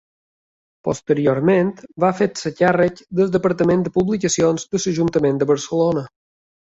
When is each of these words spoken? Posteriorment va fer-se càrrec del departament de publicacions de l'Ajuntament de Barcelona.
Posteriorment 0.87 1.69
va 2.05 2.09
fer-se 2.21 2.53
càrrec 2.61 3.03
del 3.21 3.29
departament 3.35 3.85
de 3.89 3.93
publicacions 3.99 4.67
de 4.73 4.83
l'Ajuntament 4.85 5.43
de 5.45 5.49
Barcelona. 5.53 6.05